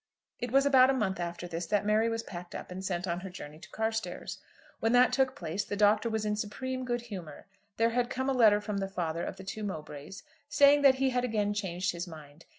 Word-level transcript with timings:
It 0.39 0.51
was 0.51 0.65
about 0.65 0.89
a 0.89 0.93
month 0.95 1.19
after 1.19 1.47
this 1.47 1.67
that 1.67 1.85
Mary 1.85 2.09
was 2.09 2.23
packed 2.23 2.55
up 2.55 2.71
and 2.71 2.83
sent 2.83 3.05
on 3.07 3.19
her 3.19 3.29
journey 3.29 3.59
to 3.59 3.69
Carstairs. 3.69 4.39
When 4.79 4.93
that 4.93 5.13
took 5.13 5.35
place, 5.35 5.63
the 5.63 5.75
Doctor 5.75 6.09
was 6.09 6.25
in 6.25 6.35
supreme 6.35 6.85
good 6.85 7.01
humour. 7.01 7.45
There 7.77 7.91
had 7.91 8.09
come 8.09 8.27
a 8.27 8.33
letter 8.33 8.61
from 8.61 8.77
the 8.79 8.87
father 8.89 9.23
of 9.23 9.35
the 9.37 9.43
two 9.43 9.61
Mowbrays, 9.63 10.23
saying 10.49 10.81
that 10.81 10.95
he 10.95 11.11
had 11.11 11.23
again 11.23 11.53
changed 11.53 11.91
his 11.91 12.07
mind. 12.07 12.45